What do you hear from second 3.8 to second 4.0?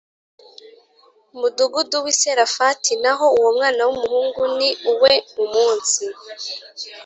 w